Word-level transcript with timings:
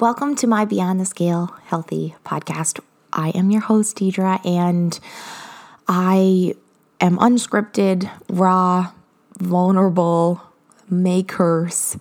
Welcome 0.00 0.34
to 0.36 0.46
my 0.46 0.64
Beyond 0.64 0.98
the 0.98 1.04
Scale 1.04 1.54
Healthy 1.66 2.14
podcast. 2.24 2.80
I 3.12 3.28
am 3.32 3.50
your 3.50 3.60
host, 3.60 3.98
Deidre, 3.98 4.42
and 4.46 4.98
I 5.86 6.54
am 7.02 7.18
unscripted, 7.18 8.10
raw, 8.26 8.92
vulnerable, 9.38 10.40
may 10.88 11.22
curse, 11.22 11.98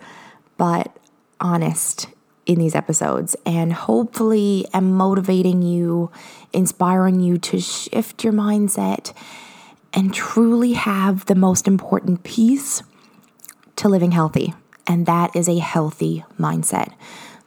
but 0.55 0.95
honest 1.41 2.07
in 2.45 2.57
these 2.57 2.73
episodes, 2.73 3.35
and 3.45 3.73
hopefully 3.73 4.65
am 4.73 4.93
motivating 4.93 5.61
you, 5.61 6.09
inspiring 6.53 7.19
you 7.19 7.37
to 7.39 7.59
shift 7.59 8.23
your 8.23 8.31
mindset 8.31 9.11
and 9.91 10.13
truly 10.13 10.71
have 10.71 11.25
the 11.25 11.35
most 11.35 11.67
important 11.67 12.23
piece 12.23 12.81
to 13.75 13.89
living 13.89 14.13
healthy, 14.13 14.53
and 14.87 15.05
that 15.05 15.35
is 15.35 15.49
a 15.49 15.59
healthy 15.59 16.23
mindset. 16.39 16.93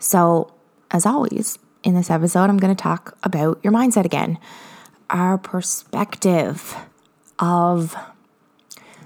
So, 0.03 0.53
as 0.91 1.07
always, 1.07 1.61
in 1.85 1.95
this 1.95 2.11
episode, 2.11 2.51
I'm 2.51 2.59
going 2.59 2.75
to 2.75 2.83
talk 2.83 3.17
about 3.23 3.61
your 3.63 3.73
mindset 3.73 4.05
again, 4.05 4.37
our 5.09 5.39
perspective 5.39 6.77
of 7.39 7.95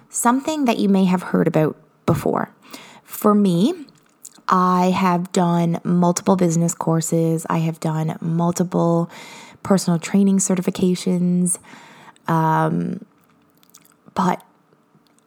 something 0.09 0.65
that 0.65 0.79
you 0.79 0.89
may 0.89 1.05
have 1.05 1.23
heard 1.23 1.47
about 1.49 1.77
before. 2.07 2.49
For 3.05 3.35
me, 3.35 3.75
I 4.49 4.87
have 4.87 5.31
done 5.33 5.81
multiple 5.85 6.35
business 6.35 6.73
courses, 6.73 7.45
I 7.51 7.59
have 7.59 7.79
done 7.79 8.17
multiple 8.23 9.11
personal 9.63 9.99
training 9.99 10.39
certifications, 10.39 11.59
um, 12.27 13.05
but 14.15 14.43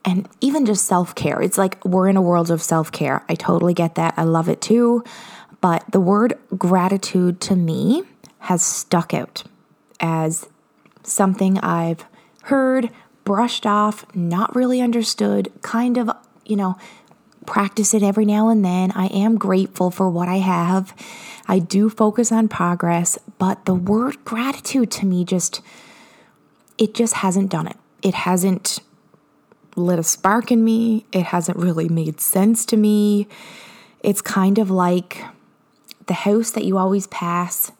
and 0.04 0.28
even 0.42 0.66
just 0.66 0.86
self 0.86 1.14
care. 1.14 1.40
It's 1.40 1.60
like 1.60 1.84
we're 1.86 2.08
in 2.08 2.18
a 2.18 2.24
world 2.24 2.50
of 2.50 2.64
self 2.64 2.92
care. 2.92 3.24
I 3.30 3.36
totally 3.36 3.76
get 3.76 3.94
that. 3.96 4.16
I 4.18 4.24
love 4.24 4.50
it 4.50 4.62
too. 4.62 5.04
But 5.62 5.84
the 5.92 6.00
word 6.00 6.38
gratitude 6.58 7.42
to 7.42 7.56
me 7.56 8.04
has 8.40 8.62
stuck 8.62 9.14
out 9.14 9.44
as 10.00 10.48
something 11.04 11.58
I've 11.60 12.06
heard, 12.44 12.90
brushed 13.26 13.66
off, 13.66 14.06
not 14.16 14.56
really 14.56 14.82
understood, 14.82 15.52
kind 15.62 15.98
of, 15.98 16.10
you 16.46 16.56
know, 16.56 16.78
practice 17.46 17.94
it 17.94 18.04
every 18.04 18.26
now 18.26 18.50
and 18.50 18.64
then. 18.64 18.92
I 18.92 19.08
am 19.08 19.38
grateful 19.38 19.92
for 19.92 20.10
what 20.10 20.28
I 20.28 20.38
have. 20.38 20.96
I 21.48 21.60
do 21.60 21.90
focus 21.90 22.32
on 22.32 22.48
progress, 22.48 23.18
but 23.38 23.66
the 23.66 23.74
word 23.74 24.24
gratitude 24.24 24.92
to 24.92 25.06
me 25.06 25.26
just, 25.26 25.62
it 26.78 26.94
just 26.94 27.16
hasn't 27.16 27.50
done 27.50 27.68
it. 27.68 27.78
It 28.02 28.14
hasn't 28.14 28.80
lit 29.76 30.00
a 30.00 30.04
spark 30.04 30.52
in 30.52 30.64
me. 30.64 31.06
It 31.12 31.24
hasn't 31.24 31.58
really 31.58 31.90
made 31.90 32.22
sense 32.22 32.66
to 32.68 32.78
me. 32.78 33.28
It's 34.02 34.22
kind 34.22 34.58
of 34.58 34.70
like 34.70 35.24
the 36.10 36.16
house 36.16 36.50
that 36.52 36.66
you 36.66 36.78
always 36.78 37.06
pass 37.08 37.72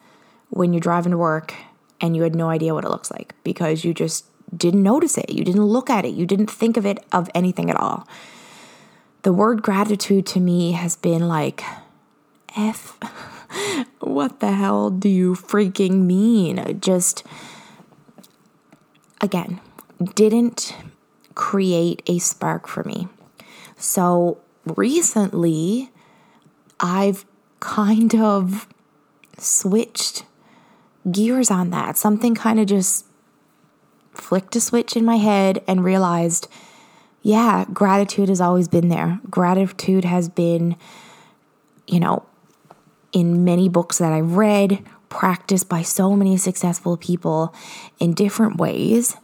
when 0.50 0.72
you're 0.72 0.80
driving 0.80 1.12
to 1.12 1.18
work 1.18 1.56
and 2.00 2.16
you 2.16 2.22
had 2.22 2.36
no 2.36 2.48
idea 2.48 2.76
what 2.76 2.86
it 2.86 2.90
looks 2.92 3.10
like 3.10 3.34
because 3.44 3.84
you 3.84 3.92
just 3.92 4.26
didn't 4.56 4.84
notice 4.84 5.18
it. 5.18 5.32
You 5.32 5.44
didn't 5.44 5.66
look 5.66 5.90
at 5.90 6.06
it. 6.06 6.10
You 6.10 6.28
didn't 6.28 6.52
think 6.52 6.78
of 6.78 6.86
it 6.86 7.04
of 7.12 7.28
anything 7.34 7.72
at 7.72 7.76
all. 7.76 8.08
The 9.24 9.34
word 9.34 9.64
gratitude 9.64 10.28
to 10.28 10.40
me 10.40 10.74
has 10.74 10.96
been 10.96 11.28
like, 11.28 11.64
F, 12.56 12.98
what 14.00 14.42
the 14.42 14.52
hell 14.52 14.92
do 14.92 15.10
you 15.10 15.34
freaking 15.34 16.06
mean? 16.06 16.80
Just, 16.80 17.26
again, 19.22 19.60
didn't 20.14 20.76
create 21.34 22.04
a 22.06 22.20
spark 22.20 22.68
for 22.68 22.84
me. 22.84 23.08
So 23.76 24.38
recently, 24.66 25.90
I've 26.80 27.26
kind 27.60 28.16
of 28.16 28.68
switched 29.38 30.24
gears 31.12 31.50
on 31.52 31.70
that. 31.72 31.98
Something 31.98 32.36
kind 32.36 32.60
of 32.60 32.68
just 32.68 33.06
flicked 34.14 34.56
a 34.56 34.62
switch 34.62 34.96
in 34.96 35.06
my 35.06 35.18
head 35.18 35.64
and 35.68 35.84
realized, 35.84 36.48
yeah, 37.22 37.66
gratitude 37.72 38.30
has 38.30 38.42
always 38.42 38.68
been 38.68 38.90
there. 38.90 39.20
Gratitude 39.30 40.06
has 40.06 40.30
been, 40.30 40.76
you 41.88 42.00
know, 42.00 42.26
in 43.12 43.44
many 43.44 43.70
books 43.70 43.98
that 43.98 44.14
I've 44.14 44.36
read, 44.36 44.86
practiced 45.10 45.68
by 45.68 45.82
so 45.82 46.16
many 46.16 46.38
successful 46.38 46.98
people 46.98 47.54
in 48.00 48.14
different 48.14 48.58
ways, 48.58 49.18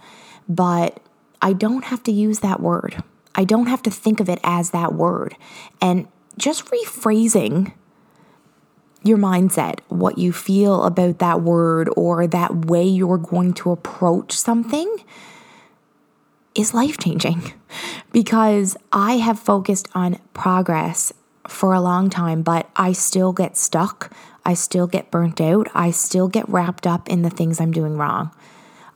but 0.49 0.99
I 1.41 1.53
don't 1.53 1.85
have 1.85 2.01
to 2.03 2.11
use 2.11 2.39
that 2.39 2.59
word. 2.59 3.03
I 3.35 3.43
don't 3.43 3.67
have 3.67 3.83
to 3.83 3.91
think 3.91 4.19
of 4.19 4.29
it 4.29 4.39
as 4.43 4.71
that 4.71 4.93
word. 4.93 5.35
And 5.81 6.07
just 6.37 6.65
rephrasing 6.65 7.73
your 9.05 9.17
mindset, 9.17 9.79
what 9.87 10.17
you 10.17 10.33
feel 10.33 10.83
about 10.83 11.19
that 11.19 11.41
word 11.41 11.89
or 11.95 12.25
that 12.27 12.65
way 12.65 12.83
you're 12.83 13.17
going 13.17 13.53
to 13.53 13.71
approach 13.71 14.33
something 14.33 14.97
is 16.55 16.73
life 16.73 16.97
changing 16.97 17.53
because 18.11 18.75
I 18.91 19.17
have 19.17 19.39
focused 19.39 19.87
on 19.93 20.19
progress 20.33 21.13
for 21.47 21.73
a 21.73 21.81
long 21.81 22.09
time, 22.09 22.41
but 22.41 22.69
I 22.75 22.93
still 22.93 23.31
get 23.31 23.57
stuck. 23.57 24.11
I 24.43 24.53
still 24.55 24.87
get 24.87 25.11
burnt 25.11 25.39
out. 25.39 25.67
I 25.75 25.91
still 25.91 26.27
get 26.27 26.47
wrapped 26.49 26.87
up 26.87 27.07
in 27.07 27.21
the 27.21 27.29
things 27.29 27.59
I'm 27.59 27.71
doing 27.71 27.97
wrong. 27.97 28.31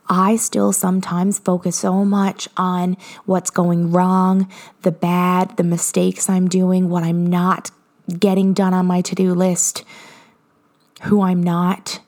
I 0.08 0.34
still 0.34 0.72
sometimes 0.72 1.38
focus 1.38 1.76
so 1.76 2.04
much 2.04 2.48
on 2.56 2.96
what's 3.26 3.50
going 3.50 3.92
wrong, 3.92 4.50
the 4.82 4.90
bad, 4.90 5.56
the 5.56 5.62
mistakes 5.62 6.28
I'm 6.28 6.48
doing, 6.48 6.88
what 6.88 7.04
I'm 7.04 7.24
not 7.24 7.70
getting 8.18 8.52
done 8.52 8.74
on 8.74 8.86
my 8.86 9.00
to 9.02 9.14
do 9.14 9.34
list, 9.34 9.84
who 11.02 11.22
I'm 11.22 11.42
not, 11.42 12.00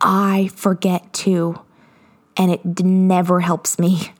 I 0.00 0.50
forget 0.54 1.12
to, 1.14 1.60
and 2.36 2.50
it 2.50 2.82
never 2.82 3.40
helps 3.40 3.78
me. 3.78 4.12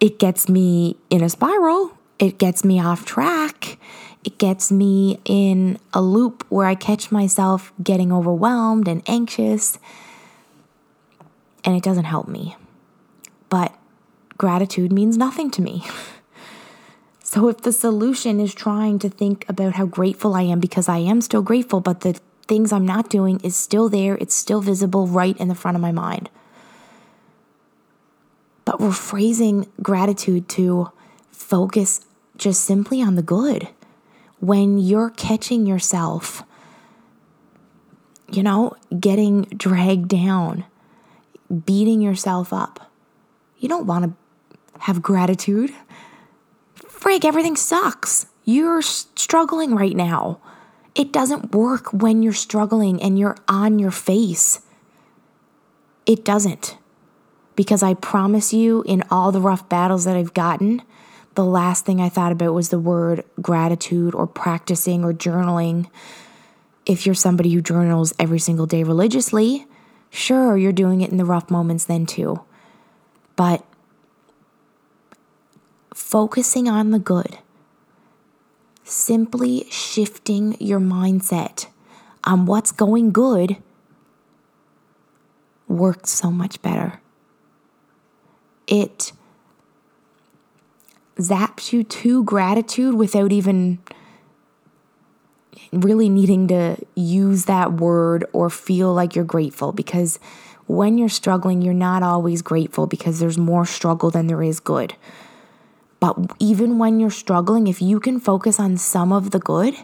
It 0.00 0.18
gets 0.18 0.48
me 0.48 0.96
in 1.10 1.22
a 1.22 1.28
spiral, 1.28 1.96
it 2.18 2.38
gets 2.38 2.64
me 2.64 2.80
off 2.80 3.04
track, 3.04 3.78
it 4.24 4.38
gets 4.38 4.72
me 4.72 5.20
in 5.24 5.78
a 5.92 6.00
loop 6.00 6.44
where 6.48 6.66
I 6.66 6.74
catch 6.74 7.12
myself 7.12 7.72
getting 7.82 8.12
overwhelmed 8.12 8.88
and 8.88 9.02
anxious, 9.06 9.78
and 11.64 11.76
it 11.76 11.82
doesn't 11.82 12.04
help 12.04 12.28
me. 12.28 12.56
But 13.50 13.74
gratitude 14.38 14.92
means 14.92 15.18
nothing 15.18 15.50
to 15.52 15.62
me. 15.62 15.84
So, 17.30 17.46
if 17.46 17.58
the 17.58 17.72
solution 17.72 18.40
is 18.40 18.52
trying 18.52 18.98
to 18.98 19.08
think 19.08 19.48
about 19.48 19.74
how 19.74 19.86
grateful 19.86 20.34
I 20.34 20.42
am 20.42 20.58
because 20.58 20.88
I 20.88 20.98
am 20.98 21.20
still 21.20 21.42
grateful, 21.42 21.80
but 21.80 22.00
the 22.00 22.18
things 22.48 22.72
I'm 22.72 22.84
not 22.84 23.08
doing 23.08 23.38
is 23.44 23.54
still 23.54 23.88
there, 23.88 24.16
it's 24.16 24.34
still 24.34 24.60
visible 24.60 25.06
right 25.06 25.36
in 25.36 25.46
the 25.46 25.54
front 25.54 25.76
of 25.76 25.80
my 25.80 25.92
mind. 25.92 26.28
But 28.64 28.80
we're 28.80 28.90
phrasing 28.90 29.70
gratitude 29.80 30.48
to 30.48 30.90
focus 31.30 32.04
just 32.36 32.64
simply 32.64 33.00
on 33.00 33.14
the 33.14 33.22
good. 33.22 33.68
When 34.40 34.78
you're 34.78 35.10
catching 35.10 35.66
yourself, 35.66 36.42
you 38.28 38.42
know, 38.42 38.74
getting 38.98 39.42
dragged 39.42 40.08
down, 40.08 40.64
beating 41.64 42.00
yourself 42.00 42.52
up, 42.52 42.90
you 43.56 43.68
don't 43.68 43.86
want 43.86 44.04
to 44.06 44.80
have 44.80 45.00
gratitude. 45.00 45.72
Frig, 47.00 47.24
everything 47.24 47.56
sucks. 47.56 48.26
You're 48.44 48.82
struggling 48.82 49.74
right 49.74 49.96
now. 49.96 50.38
It 50.94 51.12
doesn't 51.12 51.54
work 51.54 51.92
when 51.94 52.22
you're 52.22 52.34
struggling 52.34 53.00
and 53.00 53.18
you're 53.18 53.36
on 53.48 53.78
your 53.78 53.90
face. 53.90 54.60
It 56.04 56.26
doesn't. 56.26 56.76
Because 57.56 57.82
I 57.82 57.94
promise 57.94 58.52
you, 58.52 58.82
in 58.82 59.02
all 59.10 59.32
the 59.32 59.40
rough 59.40 59.66
battles 59.68 60.04
that 60.04 60.16
I've 60.16 60.34
gotten, 60.34 60.82
the 61.36 61.44
last 61.44 61.86
thing 61.86 62.00
I 62.02 62.10
thought 62.10 62.32
about 62.32 62.52
was 62.52 62.68
the 62.68 62.78
word 62.78 63.24
gratitude 63.40 64.14
or 64.14 64.26
practicing 64.26 65.02
or 65.02 65.14
journaling. 65.14 65.88
If 66.84 67.06
you're 67.06 67.14
somebody 67.14 67.52
who 67.52 67.62
journals 67.62 68.12
every 68.18 68.38
single 68.40 68.66
day 68.66 68.82
religiously, 68.82 69.66
sure, 70.10 70.56
you're 70.56 70.72
doing 70.72 71.00
it 71.00 71.10
in 71.10 71.16
the 71.16 71.24
rough 71.24 71.50
moments 71.50 71.86
then 71.86 72.04
too. 72.04 72.42
But 73.36 73.64
focusing 75.94 76.68
on 76.68 76.90
the 76.90 76.98
good, 76.98 77.38
simply 78.84 79.68
shifting 79.70 80.56
your 80.60 80.80
mindset 80.80 81.66
on 82.24 82.46
what's 82.46 82.72
going 82.72 83.10
good 83.10 83.56
works 85.68 86.10
so 86.10 86.30
much 86.30 86.60
better. 86.62 87.00
It 88.66 89.12
zaps 91.16 91.72
you 91.72 91.84
to 91.84 92.24
gratitude 92.24 92.94
without 92.94 93.32
even 93.32 93.78
really 95.72 96.08
needing 96.08 96.48
to 96.48 96.76
use 96.94 97.44
that 97.44 97.74
word 97.74 98.24
or 98.32 98.50
feel 98.50 98.92
like 98.92 99.14
you're 99.14 99.24
grateful 99.24 99.72
because 99.72 100.18
when 100.66 100.98
you're 100.98 101.08
struggling, 101.08 101.62
you're 101.62 101.74
not 101.74 102.02
always 102.02 102.42
grateful 102.42 102.86
because 102.86 103.18
there's 103.18 103.38
more 103.38 103.66
struggle 103.66 104.10
than 104.10 104.26
there 104.26 104.42
is 104.42 104.60
good. 104.60 104.94
But 106.00 106.16
even 106.38 106.78
when 106.78 106.98
you're 106.98 107.10
struggling, 107.10 107.66
if 107.66 107.82
you 107.82 108.00
can 108.00 108.18
focus 108.18 108.58
on 108.58 108.78
some 108.78 109.12
of 109.12 109.30
the 109.30 109.38
good, 109.38 109.74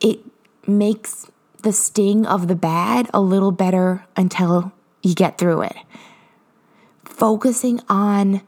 it 0.00 0.20
makes 0.66 1.26
the 1.62 1.72
sting 1.72 2.24
of 2.24 2.46
the 2.46 2.54
bad 2.54 3.10
a 3.12 3.20
little 3.20 3.50
better 3.50 4.06
until 4.16 4.72
you 5.02 5.14
get 5.14 5.36
through 5.36 5.62
it. 5.62 5.76
Focusing 7.04 7.80
on 7.88 8.42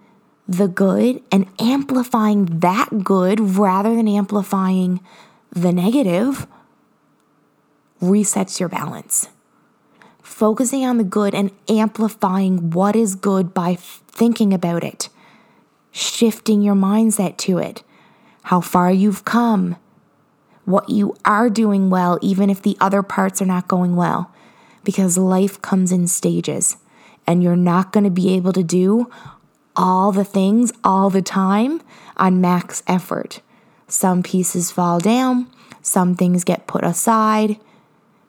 the 0.47 0.69
good 0.69 1.23
and 1.33 1.47
amplifying 1.59 2.47
that 2.61 3.03
good 3.03 3.41
rather 3.41 3.95
than 3.95 4.07
amplifying 4.07 5.01
the 5.51 5.73
negative 5.73 6.47
resets 8.01 8.61
your 8.61 8.69
balance. 8.69 9.29
Focusing 10.23 10.85
on 10.85 10.99
the 10.99 11.05
good 11.05 11.35
and 11.35 11.51
amplifying 11.69 12.71
what 12.71 12.95
is 12.95 13.15
good 13.15 13.53
by 13.53 13.75
thinking 13.75 14.53
about 14.53 14.85
it, 14.85 15.09
shifting 15.93 16.63
your 16.63 16.75
mindset 16.75 17.37
to 17.39 17.59
it, 17.59 17.83
how 18.45 18.61
far 18.61 18.91
you've 18.91 19.25
come, 19.25 19.77
what 20.65 20.89
you 20.89 21.17
are 21.25 21.51
doing 21.51 21.91
well, 21.91 22.19
even 22.23 22.49
if 22.51 22.63
the 22.63 22.77
other 22.81 23.03
parts 23.03 23.43
are 23.43 23.47
not 23.47 23.69
going 23.69 23.97
well, 23.97 24.33
because 24.85 25.19
life 25.19 25.61
comes 25.61 25.93
in 25.93 26.07
stages 26.07 26.77
and 27.27 27.43
you're 27.43 27.57
not 27.57 27.93
going 27.93 28.05
to 28.05 28.11
be 28.11 28.35
able 28.35 28.53
to 28.53 28.63
do 28.63 29.11
all 29.77 30.13
the 30.13 30.25
things 30.25 30.73
all 30.83 31.11
the 31.11 31.23
time 31.23 31.81
on 32.17 32.41
max 32.41 32.83
effort. 32.87 33.41
Some 33.89 34.23
pieces 34.23 34.71
fall 34.71 35.01
down, 35.01 35.51
some 35.83 36.15
things 36.15 36.45
get 36.45 36.67
put 36.67 36.85
aside, 36.85 37.59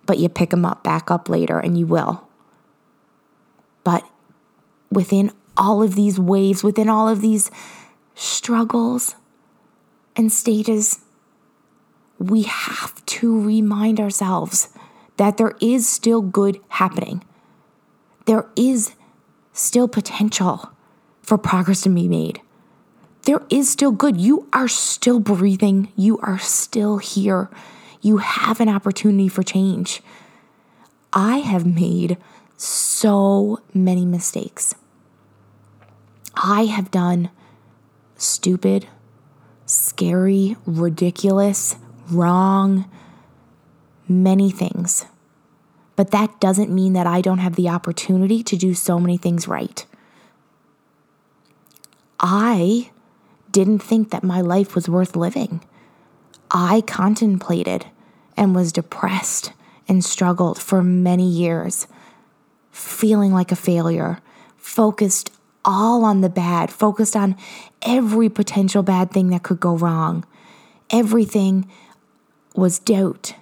but 0.05 0.17
you 0.17 0.29
pick 0.29 0.49
them 0.49 0.65
up 0.65 0.83
back 0.83 1.11
up 1.11 1.29
later 1.29 1.59
and 1.59 1.77
you 1.77 1.85
will. 1.85 2.27
But 3.83 4.03
within 4.91 5.31
all 5.57 5.83
of 5.83 5.95
these 5.95 6.19
waves, 6.19 6.63
within 6.63 6.89
all 6.89 7.07
of 7.07 7.21
these 7.21 7.51
struggles 8.15 9.15
and 10.15 10.31
stages, 10.31 10.99
we 12.19 12.43
have 12.43 13.03
to 13.05 13.41
remind 13.41 13.99
ourselves 13.99 14.69
that 15.17 15.37
there 15.37 15.55
is 15.61 15.87
still 15.87 16.21
good 16.21 16.59
happening. 16.69 17.23
There 18.25 18.47
is 18.55 18.93
still 19.53 19.87
potential 19.87 20.71
for 21.21 21.37
progress 21.37 21.81
to 21.81 21.89
be 21.89 22.07
made. 22.07 22.41
There 23.23 23.41
is 23.49 23.69
still 23.69 23.91
good. 23.91 24.17
You 24.17 24.47
are 24.53 24.67
still 24.67 25.19
breathing. 25.19 25.91
You 25.95 26.17
are 26.19 26.39
still 26.39 26.97
here. 26.97 27.49
You 28.01 28.17
have 28.17 28.59
an 28.59 28.69
opportunity 28.69 29.27
for 29.27 29.43
change. 29.43 30.01
I 31.13 31.37
have 31.37 31.65
made 31.65 32.17
so 32.57 33.59
many 33.73 34.05
mistakes. 34.05 34.73
I 36.43 36.65
have 36.65 36.89
done 36.89 37.29
stupid, 38.15 38.87
scary, 39.65 40.57
ridiculous, 40.65 41.75
wrong, 42.09 42.89
many 44.07 44.49
things. 44.49 45.05
But 45.95 46.11
that 46.11 46.39
doesn't 46.39 46.73
mean 46.73 46.93
that 46.93 47.05
I 47.05 47.21
don't 47.21 47.37
have 47.37 47.55
the 47.55 47.69
opportunity 47.69 48.41
to 48.43 48.57
do 48.57 48.73
so 48.73 48.99
many 48.99 49.17
things 49.17 49.47
right. 49.47 49.85
I 52.19 52.89
didn't 53.51 53.79
think 53.79 54.09
that 54.09 54.23
my 54.23 54.41
life 54.41 54.73
was 54.73 54.89
worth 54.89 55.15
living. 55.15 55.61
I 56.49 56.81
contemplated 56.81 57.85
and 58.35 58.55
was 58.55 58.71
depressed 58.71 59.53
and 59.87 60.03
struggled 60.03 60.59
for 60.59 60.81
many 60.81 61.29
years, 61.29 61.85
feeling 62.71 63.31
like 63.31 63.51
a 63.51 63.55
failure, 63.55 64.19
focused 64.57 65.31
all 65.63 66.03
on 66.03 66.21
the 66.21 66.29
bad, 66.29 66.69
focused 66.69 67.15
on 67.15 67.35
every 67.81 68.29
potential 68.29 68.83
bad 68.83 69.11
thing 69.11 69.29
that 69.29 69.43
could 69.43 69.59
go 69.59 69.75
wrong. 69.75 70.25
Everything 70.89 71.69
was 72.55 72.79
doubt 72.79 73.35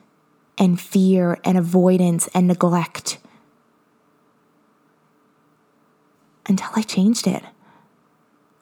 and 0.58 0.80
fear 0.80 1.38
and 1.44 1.58
avoidance 1.58 2.28
and 2.34 2.48
neglect 2.48 3.18
until 6.48 6.70
I 6.76 6.82
changed 6.82 7.28
it. 7.28 7.44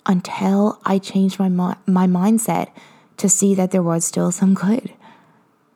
Until 0.05 0.79
I 0.85 0.99
changed 0.99 1.39
my, 1.39 1.49
my 1.49 2.07
mindset 2.07 2.69
to 3.17 3.27
see 3.27 3.55
that 3.55 3.71
there 3.71 3.83
was 3.83 4.05
still 4.05 4.31
some 4.31 4.53
good. 4.53 4.93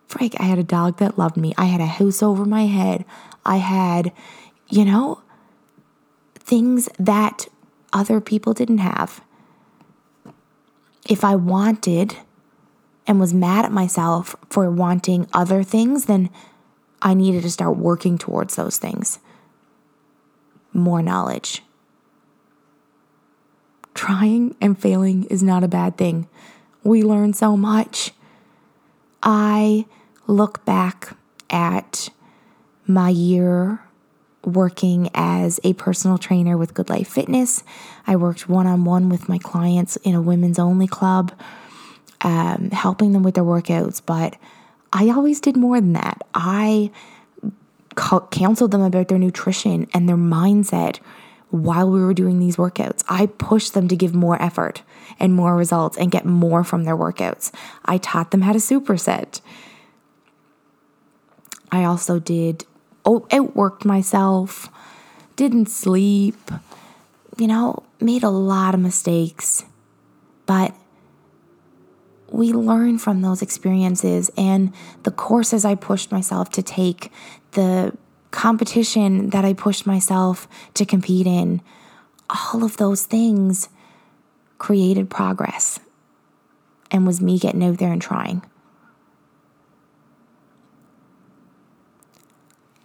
Frank, 0.08 0.36
I 0.40 0.44
had 0.44 0.60
a 0.60 0.64
dog 0.64 0.98
that 0.98 1.18
loved 1.18 1.38
me. 1.38 1.54
I 1.58 1.66
had 1.66 1.82
a 1.82 1.86
house 1.86 2.22
over 2.22 2.46
my 2.46 2.66
head. 2.66 3.04
I 3.46 3.58
had, 3.58 4.12
you 4.68 4.86
know, 4.86 5.22
things 6.36 6.88
that 7.00 7.48
other 7.94 8.22
people 8.22 8.54
didn't 8.54 8.80
have. 8.80 9.22
If 11.08 11.24
I 11.24 11.36
wanted 11.36 12.18
and 13.08 13.20
was 13.20 13.34
mad 13.34 13.66
at 13.66 13.72
myself 13.72 14.36
for 14.50 14.70
wanting 14.70 15.28
other 15.34 15.64
things, 15.64 16.06
then 16.06 16.30
I 17.02 17.14
needed 17.14 17.44
to 17.44 17.52
start 17.52 17.78
working 17.78 18.18
towards 18.18 18.56
those 18.56 18.78
things. 18.78 19.20
More 20.74 21.02
knowledge. 21.02 21.64
Trying 23.94 24.56
and 24.62 24.80
failing 24.80 25.26
is 25.26 25.44
not 25.44 25.64
a 25.64 25.68
bad 25.68 25.98
thing. 25.98 26.28
We 26.84 27.04
learn 27.04 27.34
so 27.34 27.58
much. 27.58 28.12
I 29.22 29.86
look 30.28 30.64
back 30.64 31.18
at 31.50 32.10
my 32.88 33.10
year 33.10 33.82
working 34.44 35.10
as 35.14 35.60
a 35.64 35.74
personal 35.74 36.18
trainer 36.18 36.58
with 36.58 36.74
Good 36.74 36.90
Life 36.90 37.08
Fitness. 37.08 37.64
I 38.08 38.16
worked 38.16 38.50
one 38.50 38.68
on 38.68 38.86
one 38.86 39.10
with 39.10 39.30
my 39.30 39.38
clients 39.38 39.98
in 39.98 40.16
a 40.16 40.22
women's 40.22 40.60
only 40.60 40.88
club 40.88 41.32
um, 42.22 42.72
helping 42.72 43.14
them 43.14 43.24
with 43.24 43.36
their 43.36 43.44
workouts, 43.44 44.02
but 44.06 44.36
I 44.94 45.10
always 45.10 45.40
did 45.40 45.58
more 45.58 45.80
than 45.80 45.94
that. 45.94 46.22
I 46.34 46.92
counseled 47.96 48.72
them 48.72 48.82
about 48.82 49.08
their 49.08 49.18
nutrition 49.18 49.88
and 49.94 50.08
their 50.08 50.18
mindset 50.18 51.00
while 51.50 51.90
we 51.90 52.02
were 52.02 52.14
doing 52.14 52.40
these 52.40 52.56
workouts. 52.56 53.04
I 53.10 53.26
pushed 53.26 53.74
them 53.74 53.88
to 53.90 53.96
give 53.96 54.16
more 54.16 54.42
effort 54.42 54.82
and 55.20 55.34
more 55.34 55.56
results 55.56 55.98
and 55.98 56.12
get 56.12 56.26
more 56.26 56.64
from 56.64 56.86
their 56.86 56.96
workouts. 56.96 57.52
I 57.86 57.98
taught 57.98 58.32
them 58.32 58.42
how 58.42 58.54
to 58.54 58.60
superset. 58.60 59.42
I 61.72 61.84
also 61.84 62.20
did 62.20 62.66
Oh, 63.06 63.22
outworked 63.32 63.86
myself, 63.86 64.70
didn't 65.36 65.68
sleep, 65.68 66.52
you 67.38 67.48
know, 67.48 67.84
made 68.00 68.24
a 68.24 68.30
lot 68.30 68.74
of 68.74 68.80
mistakes. 68.80 69.66
But 70.46 70.76
we 72.30 72.54
learn 72.54 72.98
from 72.98 73.22
those 73.22 73.42
experiences 73.42 74.32
and 74.38 74.74
the 75.04 75.12
courses 75.12 75.66
I 75.66 75.76
pushed 75.76 76.12
myself 76.12 76.50
to 76.52 76.64
take, 76.64 77.12
the 77.52 77.98
competition 78.32 79.30
that 79.32 79.44
I 79.44 79.54
pushed 79.54 79.86
myself 79.86 80.48
to 80.76 80.86
compete 80.86 81.28
in, 81.28 81.62
all 82.30 82.64
of 82.64 82.78
those 82.78 83.06
things 83.06 83.70
created 84.58 85.10
progress 85.10 85.80
and 86.90 87.06
was 87.06 87.22
me 87.22 87.40
getting 87.40 87.64
out 87.64 87.78
there 87.78 87.92
and 87.92 88.02
trying. 88.02 88.44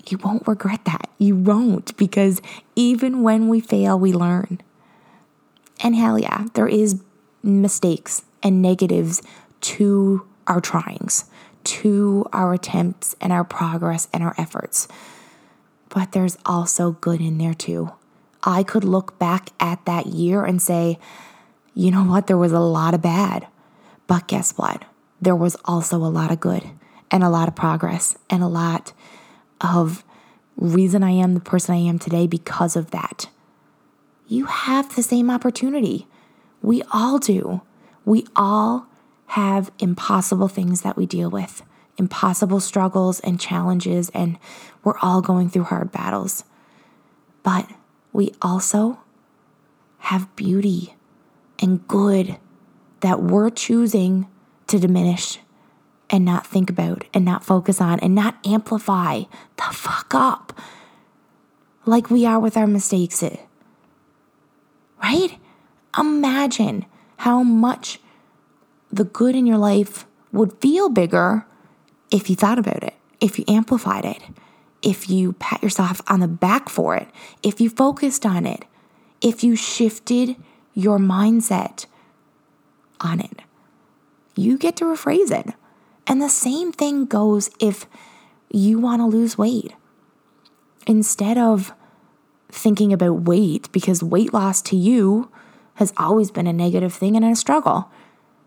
You 0.08 0.18
won't 0.18 0.46
regret 0.46 0.84
that. 0.84 1.10
You 1.18 1.36
won't, 1.36 1.96
because 1.96 2.40
even 2.74 3.22
when 3.22 3.48
we 3.48 3.60
fail, 3.60 3.98
we 3.98 4.12
learn. 4.12 4.60
And 5.80 5.94
hell 5.94 6.18
yeah, 6.18 6.46
there 6.54 6.68
is 6.68 7.02
mistakes 7.42 8.22
and 8.42 8.62
negatives 8.62 9.22
to 9.60 10.26
our 10.46 10.60
tryings, 10.60 11.24
to 11.64 12.26
our 12.32 12.54
attempts 12.54 13.16
and 13.20 13.32
our 13.32 13.44
progress 13.44 14.08
and 14.12 14.22
our 14.22 14.34
efforts. 14.38 14.88
But 15.88 16.12
there's 16.12 16.38
also 16.46 16.92
good 16.92 17.20
in 17.20 17.38
there 17.38 17.54
too. 17.54 17.92
I 18.42 18.62
could 18.62 18.84
look 18.84 19.18
back 19.18 19.50
at 19.58 19.84
that 19.86 20.06
year 20.06 20.44
and 20.44 20.62
say, 20.62 20.98
you 21.74 21.90
know 21.90 22.04
what, 22.04 22.26
there 22.26 22.38
was 22.38 22.52
a 22.52 22.60
lot 22.60 22.94
of 22.94 23.02
bad. 23.02 23.46
But 24.06 24.28
guess 24.28 24.52
what? 24.52 24.84
There 25.20 25.36
was 25.36 25.56
also 25.64 25.96
a 25.96 26.06
lot 26.06 26.30
of 26.30 26.40
good 26.40 26.62
and 27.10 27.24
a 27.24 27.28
lot 27.28 27.48
of 27.48 27.56
progress 27.56 28.16
and 28.30 28.42
a 28.42 28.48
lot 28.48 28.92
of 29.60 30.04
reason 30.56 31.02
I 31.02 31.10
am 31.10 31.34
the 31.34 31.40
person 31.40 31.74
I 31.74 31.78
am 31.78 31.98
today 31.98 32.26
because 32.26 32.76
of 32.76 32.90
that. 32.90 33.28
You 34.26 34.46
have 34.46 34.94
the 34.94 35.02
same 35.02 35.30
opportunity. 35.30 36.06
We 36.62 36.82
all 36.92 37.18
do. 37.18 37.62
We 38.04 38.26
all 38.34 38.86
have 39.26 39.70
impossible 39.78 40.48
things 40.48 40.82
that 40.82 40.96
we 40.96 41.06
deal 41.06 41.30
with, 41.30 41.62
impossible 41.96 42.60
struggles 42.60 43.20
and 43.20 43.40
challenges, 43.40 44.10
and 44.10 44.38
we're 44.82 44.98
all 45.00 45.20
going 45.20 45.50
through 45.50 45.64
hard 45.64 45.92
battles. 45.92 46.44
But 47.42 47.68
we 48.12 48.32
also 48.40 48.98
have 49.98 50.34
beauty 50.36 50.94
and 51.58 51.86
good 51.86 52.36
that 53.00 53.22
we're 53.22 53.50
choosing 53.50 54.26
to 54.68 54.78
diminish 54.78 55.38
and 56.10 56.24
not 56.24 56.46
think 56.46 56.70
about 56.70 57.04
and 57.12 57.24
not 57.24 57.44
focus 57.44 57.80
on 57.80 57.98
and 58.00 58.14
not 58.14 58.36
amplify 58.46 59.22
the 59.56 59.62
fuck 59.72 60.14
up 60.14 60.58
like 61.84 62.10
we 62.10 62.26
are 62.26 62.40
with 62.40 62.56
our 62.56 62.66
mistakes. 62.66 63.22
Eh? 63.22 63.36
Right? 65.02 65.38
Imagine 65.98 66.86
how 67.18 67.42
much 67.42 68.00
the 68.90 69.04
good 69.04 69.34
in 69.34 69.46
your 69.46 69.58
life 69.58 70.06
would 70.32 70.52
feel 70.60 70.88
bigger 70.88 71.46
if 72.10 72.30
you 72.30 72.36
thought 72.36 72.58
about 72.58 72.82
it, 72.82 72.94
if 73.20 73.38
you 73.38 73.44
amplified 73.48 74.04
it, 74.04 74.22
if 74.82 75.08
you 75.08 75.32
pat 75.34 75.62
yourself 75.62 76.00
on 76.08 76.20
the 76.20 76.28
back 76.28 76.68
for 76.68 76.96
it, 76.96 77.08
if 77.42 77.60
you 77.60 77.68
focused 77.68 78.24
on 78.24 78.46
it, 78.46 78.64
if 79.20 79.42
you 79.42 79.56
shifted 79.56 80.36
your 80.74 80.98
mindset 80.98 81.86
on 83.00 83.20
it, 83.20 83.40
you 84.36 84.58
get 84.58 84.76
to 84.76 84.84
rephrase 84.84 85.30
it. 85.30 85.54
And 86.06 86.22
the 86.22 86.28
same 86.28 86.72
thing 86.72 87.06
goes 87.06 87.50
if 87.58 87.86
you 88.50 88.78
want 88.78 89.00
to 89.00 89.06
lose 89.06 89.36
weight. 89.36 89.72
Instead 90.86 91.36
of 91.36 91.72
thinking 92.48 92.92
about 92.92 93.22
weight, 93.22 93.70
because 93.72 94.02
weight 94.02 94.32
loss 94.32 94.62
to 94.62 94.76
you 94.76 95.30
has 95.74 95.92
always 95.96 96.30
been 96.30 96.46
a 96.46 96.52
negative 96.52 96.94
thing 96.94 97.16
and 97.16 97.24
a 97.24 97.34
struggle. 97.34 97.90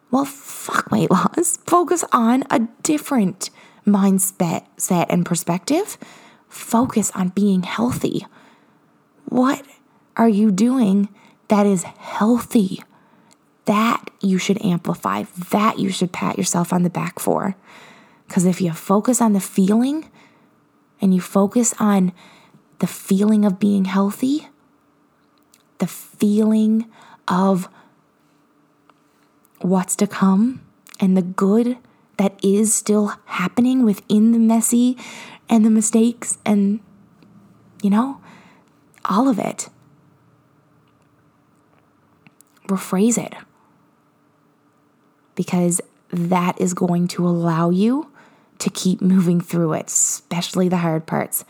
Well, 0.10 0.26
fuck 0.26 0.90
weight 0.90 1.12
loss. 1.12 1.58
Focus 1.68 2.04
on 2.12 2.44
a 2.50 2.68
different 2.82 3.50
mindset 3.86 4.66
set 4.78 5.12
and 5.12 5.26
perspective. 5.26 5.98
Focus 6.48 7.12
on 7.12 7.30
being 7.30 7.64
healthy. 7.64 8.26
What 9.26 9.64
are 10.18 10.30
you 10.30 10.52
doing 10.52 11.10
that 11.50 11.66
is 11.66 11.84
healthy? 11.84 12.82
That 13.70 14.10
you 14.20 14.40
should 14.40 14.60
amplify. 14.66 15.26
That 15.52 15.78
you 15.78 15.92
should 15.92 16.12
pat 16.12 16.40
yourself 16.40 16.74
on 16.74 16.82
the 16.82 16.90
back 16.90 17.20
for. 17.20 17.56
Because 18.28 18.48
if 18.48 18.62
you 18.62 18.74
focus 18.74 19.22
on 19.22 19.34
the 19.34 19.40
feeling 19.40 20.10
and 21.00 21.14
you 21.14 21.22
focus 21.22 21.76
on 21.80 22.12
the 22.80 22.88
feeling 22.88 23.46
of 23.46 23.60
being 23.60 23.86
healthy, 23.86 24.48
the 25.78 25.86
feeling 25.86 26.90
of 27.28 27.70
what's 29.60 29.96
to 29.98 30.08
come 30.08 30.66
and 31.00 31.16
the 31.16 31.22
good 31.22 31.78
that 32.18 32.44
is 32.44 32.74
still 32.74 33.14
happening 33.26 33.86
within 33.86 34.32
the 34.32 34.40
messy 34.40 34.98
and 35.48 35.64
the 35.64 35.70
mistakes 35.70 36.40
and, 36.44 36.80
you 37.84 37.92
know, 37.92 38.20
all 39.06 39.30
of 39.30 39.38
it. 39.38 39.70
Rephrase 42.68 43.24
it 43.24 43.36
because 45.40 45.80
that 46.12 46.60
is 46.60 46.74
going 46.74 47.08
to 47.08 47.26
allow 47.26 47.70
you 47.70 48.12
to 48.58 48.70
keep 48.70 49.00
moving 49.00 49.40
through 49.40 49.72
it, 49.72 49.88
especially 49.88 50.68
the 50.68 50.76
hard 50.76 51.08
parts, 51.08 51.46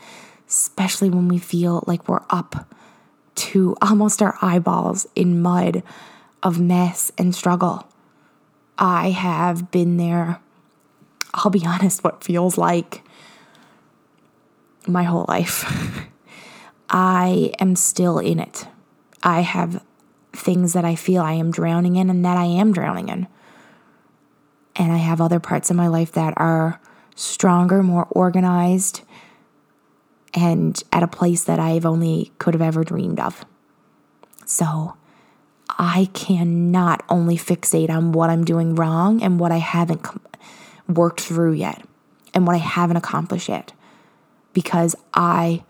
especially 0.48 1.10
when 1.10 1.26
we 1.26 1.38
feel 1.38 1.82
like 1.88 2.08
we're 2.08 2.22
up 2.30 2.72
to 3.34 3.76
almost 3.82 4.22
our 4.22 4.38
eyeballs 4.40 5.08
in 5.16 5.42
mud 5.42 5.82
of 6.40 6.60
mess 6.60 7.10
and 7.18 7.34
struggle. 7.34 7.88
I 8.78 9.10
have 9.10 9.72
been 9.72 9.96
there, 9.96 10.38
I'll 11.34 11.50
be 11.50 11.66
honest, 11.66 12.04
what 12.04 12.22
feels 12.22 12.56
like 12.56 13.02
my 14.86 15.02
whole 15.02 15.24
life. 15.26 15.64
I 16.90 17.52
am 17.58 17.74
still 17.74 18.20
in 18.20 18.38
it. 18.38 18.68
I 19.24 19.40
have 19.40 19.84
things 20.32 20.74
that 20.74 20.84
I 20.84 20.94
feel 20.94 21.22
I 21.22 21.32
am 21.32 21.50
drowning 21.50 21.96
in 21.96 22.08
and 22.08 22.24
that 22.24 22.36
I 22.36 22.44
am 22.44 22.72
drowning 22.72 23.08
in. 23.08 23.26
And 24.80 24.90
I 24.90 24.96
have 24.96 25.20
other 25.20 25.40
parts 25.40 25.68
of 25.68 25.76
my 25.76 25.88
life 25.88 26.12
that 26.12 26.32
are 26.38 26.80
stronger, 27.14 27.82
more 27.82 28.06
organized, 28.12 29.02
and 30.32 30.82
at 30.90 31.02
a 31.02 31.06
place 31.06 31.44
that 31.44 31.58
I've 31.58 31.84
only 31.84 32.32
could 32.38 32.54
have 32.54 32.62
ever 32.62 32.82
dreamed 32.82 33.20
of. 33.20 33.44
So 34.46 34.96
I 35.68 36.08
cannot 36.14 37.04
only 37.10 37.36
fixate 37.36 37.90
on 37.90 38.12
what 38.12 38.30
I'm 38.30 38.42
doing 38.42 38.74
wrong 38.74 39.22
and 39.22 39.38
what 39.38 39.52
I 39.52 39.58
haven't 39.58 40.00
worked 40.88 41.20
through 41.20 41.52
yet 41.52 41.84
and 42.32 42.46
what 42.46 42.56
I 42.56 42.60
haven't 42.60 42.96
accomplished 42.96 43.50
yet 43.50 43.74
because 44.54 44.96
I 45.12 45.62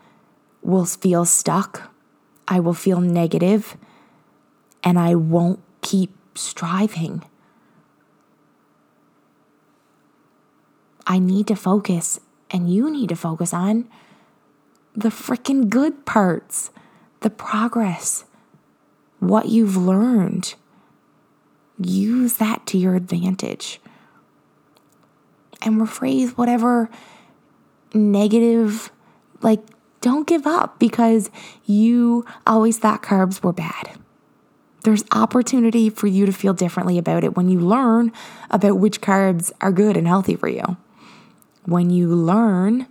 will 0.61 0.85
feel 0.85 1.25
stuck. 1.25 1.91
I 2.47 2.61
will 2.61 2.73
feel 2.73 3.01
negative 3.01 3.75
and 4.85 4.97
I 4.97 5.15
won't 5.15 5.59
keep 5.81 6.15
striving. 6.33 7.25
I 11.05 11.19
need 11.19 11.47
to 11.47 11.55
focus, 11.55 12.19
and 12.49 12.73
you 12.73 12.89
need 12.91 13.09
to 13.09 13.15
focus 13.15 13.53
on 13.53 13.89
the 14.93 15.09
freaking 15.09 15.69
good 15.69 16.05
parts, 16.05 16.71
the 17.21 17.29
progress, 17.29 18.25
what 19.19 19.47
you've 19.47 19.77
learned. 19.77 20.55
Use 21.79 22.35
that 22.35 22.65
to 22.67 22.77
your 22.77 22.95
advantage. 22.95 23.79
And 25.61 25.79
rephrase 25.79 26.31
whatever 26.31 26.89
negative, 27.93 28.91
like, 29.41 29.61
don't 30.01 30.27
give 30.27 30.47
up 30.47 30.79
because 30.79 31.29
you 31.65 32.25
always 32.47 32.79
thought 32.79 33.03
carbs 33.03 33.43
were 33.43 33.53
bad. 33.53 33.91
There's 34.83 35.03
opportunity 35.11 35.91
for 35.91 36.07
you 36.07 36.25
to 36.25 36.31
feel 36.31 36.53
differently 36.53 36.97
about 36.97 37.23
it 37.23 37.35
when 37.37 37.49
you 37.49 37.59
learn 37.59 38.11
about 38.49 38.79
which 38.79 38.99
carbs 38.99 39.51
are 39.61 39.71
good 39.71 39.95
and 39.95 40.07
healthy 40.07 40.35
for 40.35 40.47
you. 40.47 40.77
When 41.65 41.89
you 41.89 42.07
learn, 42.07 42.87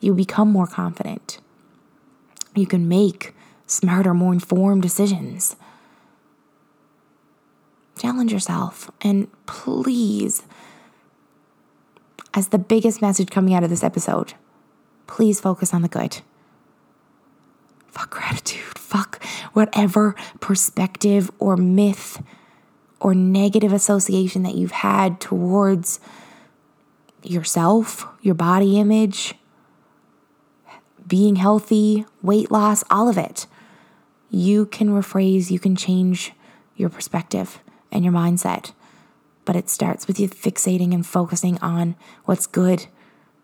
you 0.00 0.14
become 0.14 0.50
more 0.50 0.66
confident. 0.66 1.40
You 2.54 2.66
can 2.66 2.88
make 2.88 3.34
smarter, 3.66 4.14
more 4.14 4.32
informed 4.32 4.82
decisions. 4.82 5.56
Challenge 7.98 8.32
yourself 8.32 8.90
and 9.00 9.28
please, 9.46 10.42
as 12.34 12.48
the 12.48 12.58
biggest 12.58 13.02
message 13.02 13.30
coming 13.30 13.54
out 13.54 13.64
of 13.64 13.70
this 13.70 13.82
episode, 13.82 14.34
please 15.06 15.40
focus 15.40 15.74
on 15.74 15.82
the 15.82 15.88
good. 15.88 16.18
Fuck 17.88 18.10
gratitude. 18.10 18.78
Fuck 18.78 19.24
whatever 19.52 20.14
perspective 20.38 21.30
or 21.40 21.56
myth 21.56 22.22
or 23.00 23.14
negative 23.14 23.72
association 23.72 24.44
that 24.44 24.54
you've 24.54 24.70
had 24.70 25.20
towards 25.20 25.98
yourself, 27.22 28.06
your 28.22 28.34
body 28.34 28.78
image, 28.78 29.34
being 31.06 31.36
healthy, 31.36 32.04
weight 32.22 32.50
loss, 32.50 32.84
all 32.90 33.08
of 33.08 33.16
it 33.18 33.46
you 34.30 34.66
can 34.66 34.88
rephrase, 34.88 35.50
you 35.50 35.58
can 35.58 35.76
change 35.76 36.32
your 36.76 36.88
perspective 36.88 37.60
and 37.90 38.04
your 38.04 38.12
mindset. 38.12 38.72
But 39.44 39.56
it 39.56 39.70
starts 39.70 40.06
with 40.06 40.20
you 40.20 40.28
fixating 40.28 40.92
and 40.92 41.06
focusing 41.06 41.58
on 41.58 41.96
what's 42.24 42.46
good 42.46 42.86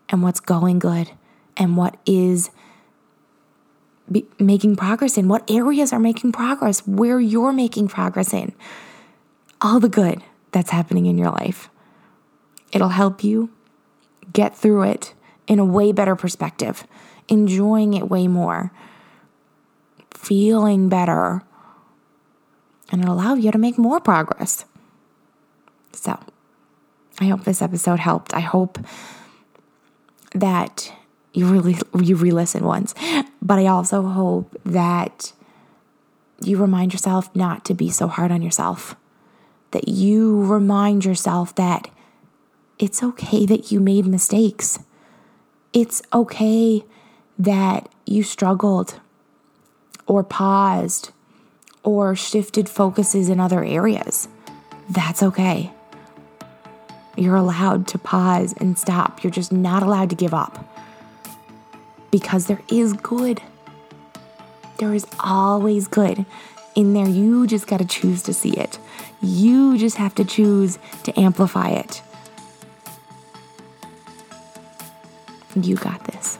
and 0.08 0.22
what's 0.22 0.40
going 0.40 0.78
good 0.78 1.10
and 1.56 1.76
what 1.76 1.96
is 2.04 2.50
be- 4.10 4.26
making 4.38 4.76
progress 4.76 5.16
in, 5.16 5.28
what 5.28 5.50
areas 5.50 5.92
are 5.92 5.98
making 5.98 6.32
progress, 6.32 6.86
where 6.86 7.18
you're 7.18 7.52
making 7.52 7.88
progress 7.88 8.34
in. 8.34 8.52
All 9.62 9.80
the 9.80 9.88
good 9.88 10.22
that's 10.52 10.70
happening 10.70 11.06
in 11.06 11.16
your 11.16 11.30
life. 11.30 11.70
It'll 12.70 12.88
help 12.88 13.24
you 13.24 13.50
get 14.32 14.56
through 14.56 14.82
it 14.82 15.14
in 15.46 15.58
a 15.58 15.64
way 15.64 15.92
better 15.92 16.16
perspective, 16.16 16.86
enjoying 17.28 17.94
it 17.94 18.08
way 18.08 18.26
more 18.26 18.72
feeling 20.24 20.88
better, 20.88 21.42
and 22.90 23.02
it'll 23.02 23.14
allow 23.14 23.34
you 23.34 23.50
to 23.50 23.58
make 23.58 23.78
more 23.78 24.00
progress. 24.00 24.64
So, 25.92 26.18
I 27.20 27.26
hope 27.26 27.44
this 27.44 27.62
episode 27.62 28.00
helped. 28.00 28.34
I 28.34 28.40
hope 28.40 28.78
that 30.34 30.92
you 31.32 31.46
really 31.46 31.76
you 32.00 32.16
re-listen 32.16 32.64
once, 32.64 32.94
but 33.42 33.58
I 33.58 33.66
also 33.66 34.02
hope 34.02 34.56
that 34.64 35.32
you 36.40 36.56
remind 36.56 36.92
yourself 36.92 37.34
not 37.34 37.64
to 37.66 37.74
be 37.74 37.90
so 37.90 38.08
hard 38.08 38.32
on 38.32 38.42
yourself. 38.42 38.96
That 39.72 39.88
you 39.88 40.44
remind 40.44 41.04
yourself 41.04 41.54
that 41.56 41.88
it's 42.78 43.02
okay 43.02 43.46
that 43.46 43.70
you 43.70 43.80
made 43.80 44.06
mistakes. 44.06 44.78
It's 45.72 46.02
okay 46.12 46.84
that 47.38 47.88
you 48.06 48.22
struggled 48.22 49.00
or 50.06 50.22
paused 50.22 51.10
or 51.82 52.14
shifted 52.14 52.68
focuses 52.68 53.28
in 53.28 53.40
other 53.40 53.64
areas. 53.64 54.28
That's 54.88 55.22
okay. 55.22 55.72
You're 57.16 57.36
allowed 57.36 57.86
to 57.88 57.98
pause 57.98 58.54
and 58.58 58.78
stop. 58.78 59.22
You're 59.22 59.30
just 59.30 59.52
not 59.52 59.82
allowed 59.82 60.10
to 60.10 60.16
give 60.16 60.34
up 60.34 60.64
because 62.10 62.46
there 62.46 62.62
is 62.70 62.92
good. 62.92 63.40
There 64.78 64.94
is 64.94 65.06
always 65.20 65.86
good 65.86 66.26
in 66.74 66.92
there. 66.92 67.08
You 67.08 67.46
just 67.46 67.66
got 67.66 67.78
to 67.78 67.84
choose 67.84 68.22
to 68.24 68.34
see 68.34 68.50
it. 68.50 68.78
You 69.22 69.78
just 69.78 69.96
have 69.96 70.14
to 70.16 70.24
choose 70.24 70.78
to 71.04 71.18
amplify 71.18 71.70
it. 71.70 72.02
You 75.60 75.76
got 75.76 76.02
this. 76.04 76.33